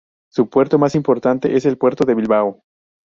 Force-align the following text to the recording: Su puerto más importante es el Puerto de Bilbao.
Su 0.31 0.49
puerto 0.49 0.79
más 0.79 0.95
importante 0.95 1.55
es 1.55 1.63
el 1.67 1.77
Puerto 1.77 2.05
de 2.05 2.15
Bilbao. 2.15 2.63